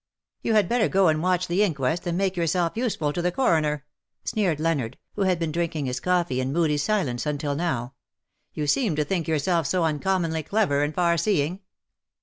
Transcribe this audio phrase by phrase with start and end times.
[0.41, 3.83] "You had better go and watch the inquest, and make yourself useful to the coroner/'
[4.23, 7.93] sneered Leonard, who had been drinking his coffee in moody silence until now."
[8.55, 11.59] You seem to think yourself so uncommonly clever and far seeing."